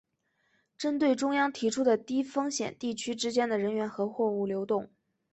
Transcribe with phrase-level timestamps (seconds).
[0.79, 4.89] 针对中央提出的低风险地区之间的人员和货物流动